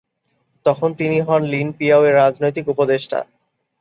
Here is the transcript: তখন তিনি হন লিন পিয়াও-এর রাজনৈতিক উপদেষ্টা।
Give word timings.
তখন 0.65 0.89
তিনি 0.99 1.17
হন 1.21 1.41
লিন 1.43 1.67
পিয়াও-এর 1.77 2.15
রাজনৈতিক 2.15 2.65
উপদেষ্টা। 2.73 3.19